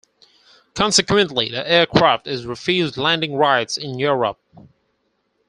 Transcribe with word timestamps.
Consequently, 0.73 1.49
the 1.49 1.71
aircraft 1.71 2.25
is 2.25 2.47
refused 2.47 2.97
landing 2.97 3.35
rights 3.35 3.77
in 3.77 3.99
Europe. 3.99 4.39